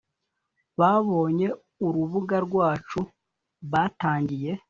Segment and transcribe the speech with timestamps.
[0.79, 1.47] babonye
[1.87, 2.99] urubuga rwacu
[3.71, 4.51] batangiye